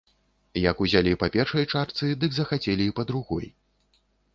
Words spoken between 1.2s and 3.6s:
па першай чарцы, дык захацелі і па другой.